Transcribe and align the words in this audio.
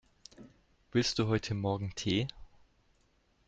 Willst 0.91 1.19
du 1.19 1.27
heute 1.27 1.53
morgen 1.53 1.93
Tee? 1.93 2.27